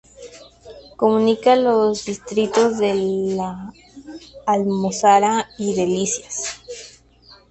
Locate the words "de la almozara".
2.79-5.47